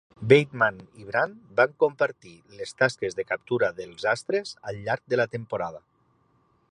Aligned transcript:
Bateman 0.31 0.77
i 0.99 1.03
Brand 1.09 1.35
van 1.59 1.75
compartir 1.83 2.33
les 2.61 2.73
tasques 2.81 3.19
de 3.19 3.27
captura 3.33 3.71
dels 3.81 4.09
Astres 4.15 4.57
al 4.73 4.83
llarg 4.89 5.05
de 5.15 5.21
la 5.23 5.29
temporada. 5.37 5.85